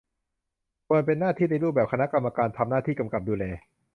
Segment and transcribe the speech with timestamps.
[0.87, 3.45] ควรเป็นหน้าที่ในรูปแบบคณะกรรมการ ทำหน้าที่กำกับดูแล